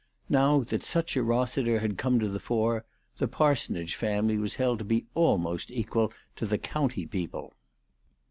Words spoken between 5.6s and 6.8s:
equal to